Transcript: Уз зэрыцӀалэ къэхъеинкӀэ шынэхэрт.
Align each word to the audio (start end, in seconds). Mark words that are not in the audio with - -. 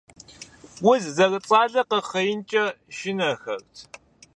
Уз 0.89 1.03
зэрыцӀалэ 1.15 1.81
къэхъеинкӀэ 1.89 2.65
шынэхэрт. 2.95 3.73